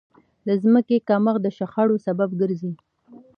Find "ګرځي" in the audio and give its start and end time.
2.41-2.73